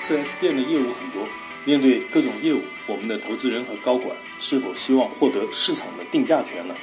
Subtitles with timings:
[0.00, 1.28] 4S 店的业务很多，
[1.64, 6.74] 面对各种业务，我们的投资人和高管是否希望获得市场的定价权呢？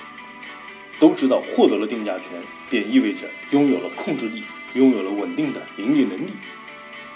[0.99, 2.31] 都知道，获得了定价权，
[2.69, 4.43] 便意味着拥有了控制力，
[4.73, 6.33] 拥有了稳定的盈利能力。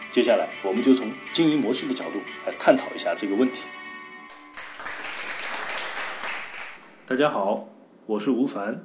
[0.10, 3.64] 接下来，我们就从经营模式的角度来探讨一下这个问题。
[7.06, 7.70] 大家好，
[8.06, 8.84] 我是吴凡，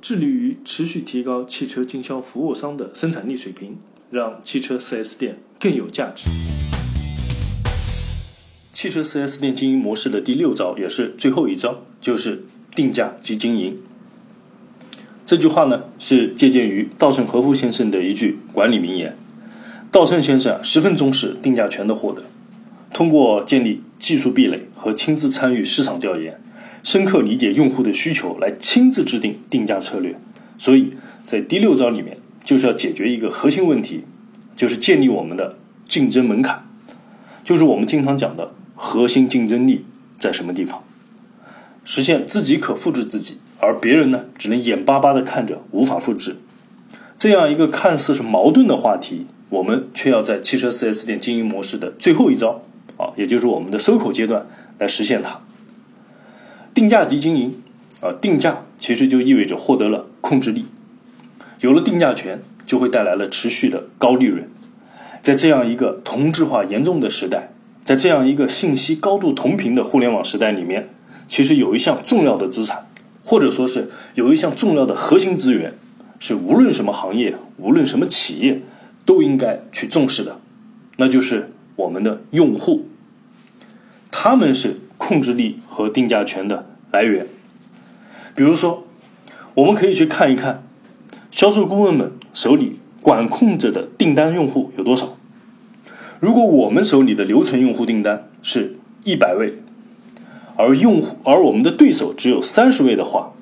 [0.00, 3.78] 致力于持续提高汽车经销服务商的生产力水平，
[4.10, 6.28] 让汽车 4S 店更有价值。
[8.72, 12.44] 汽车 4S 店经营模式的第六招，也是最后一招，就是
[12.74, 13.78] 定价及经营。
[15.24, 19.16] 这句话呢，是借鉴于稻盛和夫先生的一句管理名言。
[19.90, 22.24] 稻盛先生十分重视定价权的获得，
[22.92, 26.38] 通过建立技术壁垒和亲自参与市场调研，
[26.82, 30.14] 深刻理解用户的需求，来亲自制定定价策略。
[30.58, 30.92] 所以
[31.24, 34.04] 在第六招里面，就是要解决一个核心问题，
[34.56, 35.56] 就是建立我们的
[35.86, 36.66] 竞争门槛，
[37.44, 39.84] 就是我们经常讲的核心竞争力
[40.18, 40.82] 在什么地方，
[41.84, 46.38] 实现自己可复制自己，而别人呢，只能眼巴巴的看着，无法复制。
[47.16, 49.26] 这样一个看似是矛盾的话题。
[49.48, 52.62] 我们却要在汽车 4S 店经营模式的最后一招
[52.96, 54.44] 啊，也就是我们的收口阶段
[54.80, 55.40] 来实现它。
[56.74, 57.62] 定价及经营
[58.00, 60.66] 啊，定价其实就意味着获得了控制力，
[61.60, 64.50] 有了定价权，就会带来了持续的高利润。
[65.22, 67.50] 在这样一个同质化严重的时代，
[67.84, 70.90] 在这样一个信息高度同频的互联网时代里面，
[71.26, 72.86] 其实有一项重要的资产，
[73.24, 75.72] 或者说是有一项重要的核心资源，
[76.18, 78.60] 是无论什么行业，无论什么企业。
[79.06, 80.40] 都应该去重视的，
[80.96, 82.88] 那就是我们的用户，
[84.10, 87.28] 他们是控制力和定价权的来源。
[88.34, 88.84] 比如说，
[89.54, 90.64] 我们可以去看一看
[91.30, 95.16] 销售顾问们手里管控着的订单用户有多少。
[96.20, 99.54] 如果我们手里的留存用户订单是一百位，
[100.54, 103.32] 而用户而我们的对手只有三十位的话，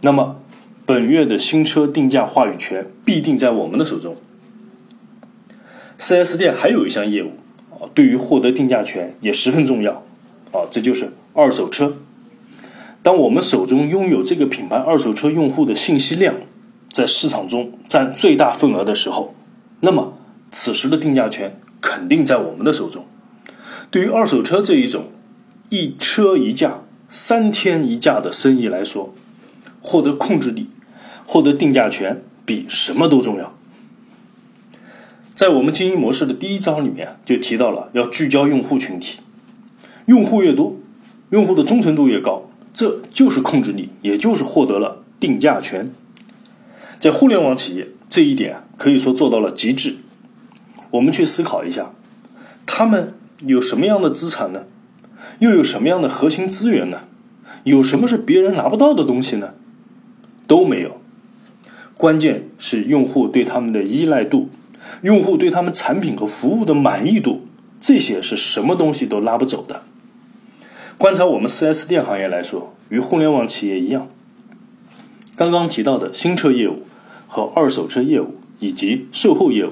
[0.00, 0.40] 那么
[0.84, 4.16] 本月的新车定价话语权必定在我们的手中。
[6.00, 7.30] 4S 店还有一项业务
[7.70, 10.02] 啊，对于获得定价权也十分重要
[10.50, 11.98] 啊，这就是二手车。
[13.04, 16.34] 当我们手中拥有这个品牌二手车用户的信息量
[16.90, 19.34] 在市场中占最大份额的时候，
[19.80, 20.18] 那么
[20.50, 23.06] 此时的定价权肯定在我们的手中。
[23.90, 25.06] 对于二手车这一种
[25.68, 29.14] 一车一价、三天一价的生意来说，
[29.80, 30.68] 获得控制力、
[31.26, 33.54] 获得定价权比什么都重要。
[35.34, 39.20] 在我们经营模式的第一章里面就提到了要聚焦用户群体，
[40.06, 40.76] 用户越多，
[41.30, 45.90] 用户的忠诚度越高，这就是控制力，也就是获得了定价权。
[47.00, 49.96] 在互联网企业，这一点可以说做到了极致。
[50.90, 51.92] 我们去思考一下，
[52.66, 53.14] 他们
[53.46, 54.66] 有什么样的资产呢？
[55.38, 57.00] 又有什么样的核心资源呢？
[57.64, 59.54] 有什么是别人拿不到的东西呢？
[60.46, 61.00] 都没有。
[61.96, 64.50] 关键是用户对他们的依赖度。
[65.02, 67.46] 用户对他们产品和服务的满意度，
[67.80, 69.82] 这些是什么东西都拉不走的。
[70.98, 74.08] 观察我们 4S 店行业来说，与互联网企业一样，
[75.36, 76.82] 刚刚提到的新车业务
[77.30, 79.70] 和二手车业务以及售后业务，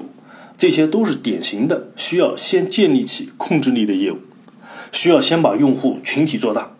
[0.57, 4.19] 这些都是典型的需要先建立起控制力的业务，
[4.93, 6.71] 需要先把用户群体做大，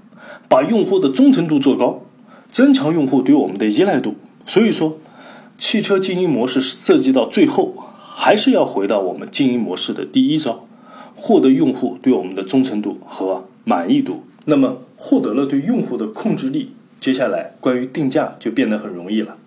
[0.48, 2.06] 把用户的忠诚度做高，
[2.48, 4.16] 增强用户对我们的依赖度。
[4.46, 4.98] 所以说，
[5.58, 7.86] 汽车经营模式涉及到最后。
[8.22, 10.68] 还是要回到我们经营模式的第一招，
[11.16, 14.26] 获得用户对我们的忠诚度和满意度。
[14.44, 19.38] 那么，获得了对用户的控制力，接下来关于定价就变得很容易了。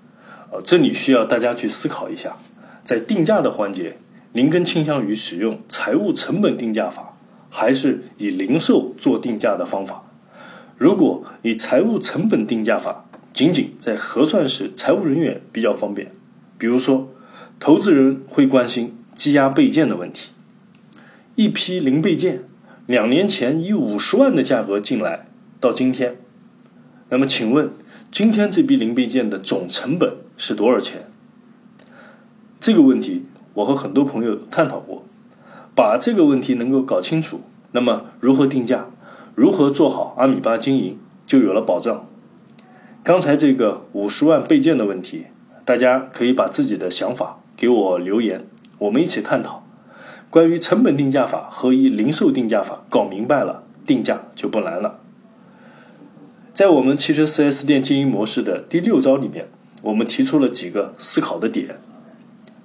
[0.53, 2.37] 呃，这里需要大家去思考一下，
[2.85, 3.97] 在定价的环节，
[4.35, 7.17] 您更倾向于使用财务成本定价法，
[7.49, 10.05] 还是以零售做定价的方法？
[10.77, 16.13] 如果以财务成本定价法，仅仅在核算时，财务人员比较方便，
[16.59, 17.09] 比如说。
[17.61, 20.31] 投资人会关心积压备件的问题。
[21.37, 22.43] 一批零备件，
[22.87, 25.29] 两年前以五十万的价格进来，
[25.61, 26.17] 到今天，
[27.11, 27.71] 那么请问，
[28.11, 31.07] 今天这批零备件的总成本是多少钱？
[32.59, 35.05] 这个问题我和很多朋友探讨过，
[35.73, 38.87] 把这个问题能够搞清楚，那么如何定价，
[39.37, 42.09] 如何做好阿米巴经营，就有了保障。
[43.05, 45.27] 刚才这个五十万备件的问题，
[45.65, 47.39] 大家可以把自己的想法。
[47.57, 48.45] 给我留言，
[48.79, 49.65] 我们一起探讨
[50.29, 54.99] 关于成本定价法和以零售定价法，搞明白了，定价就不难了。
[56.53, 59.49] 在我们汽车 4S 店经营模式的第六招里面，
[59.83, 61.77] 我们提出了几个思考的点。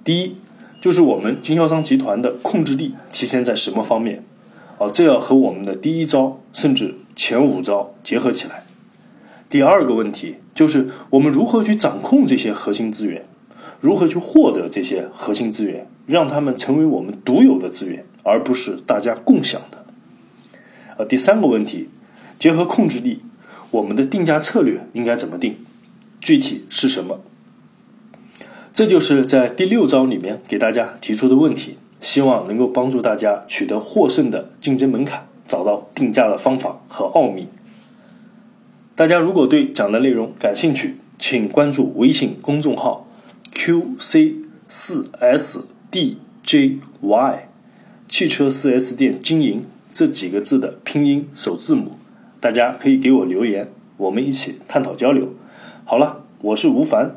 [0.02, 0.36] 第一，
[0.80, 4.24] 就是我们经销商集团的控制力体现在什么方面？
[4.78, 8.64] 啊，这要和我们的第一招甚至前五招结合起来。
[9.50, 13.24] 第二个问题就是我们如何去掌控这些核心资源，
[13.80, 19.84] 如何去获得这些核心资源，让他们成为我们独有的资源，而不是大家共享的。
[20.98, 21.88] 呃，第三个问题，
[22.38, 23.22] 结合控制力，
[23.72, 25.56] 我们的定价策略应该怎么定？
[26.28, 27.20] 具体是什么？
[28.74, 37.48] 这就是在第六招里面给大家提出的问题，希望能够帮助大家取得获胜的竞争门槛，找到定价的方法和奥秘。
[38.94, 43.08] 大家如果对讲的内容感兴趣，请关注微信公众号
[43.54, 44.34] “qc
[44.68, 47.48] 四 s d j y”
[48.06, 49.64] 汽车四 S 店经营
[49.94, 51.92] 这几个字的拼音首字母。
[52.38, 55.32] 大家可以给我留言，我们一起探讨交流。
[55.90, 57.14] 好了，我是吴凡，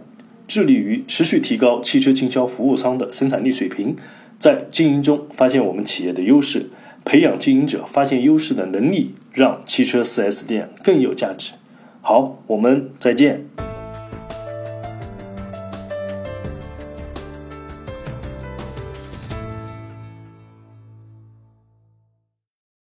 [0.47, 3.97] 致力于持续提高汽车经销服务商的生产力水平，
[4.39, 6.69] 在经营中发现我们企业的优势，
[7.03, 11.51] 培养经营者发现优势的能力，让汽车 4S 店更有价值。
[11.99, 13.45] 好，我们再见。